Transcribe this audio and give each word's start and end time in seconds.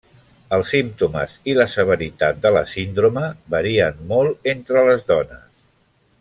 Els 0.55 0.69
símptomes 0.75 1.35
i 1.53 1.53
la 1.59 1.67
severitat 1.73 2.39
de 2.47 2.53
la 2.57 2.63
síndrome 2.73 3.27
varien 3.57 4.01
molt 4.15 4.51
entre 4.57 4.87
les 4.91 5.07
dones. 5.13 5.47